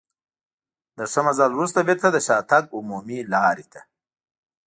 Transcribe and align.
له 0.97 1.05
ښه 1.11 1.21
مزل 1.25 1.51
وروسته 1.55 1.79
بېرته 1.87 2.07
د 2.11 2.17
شاتګ 2.27 2.63
عمومي 2.77 3.19
لارې 3.33 3.65
ته. 3.71 3.81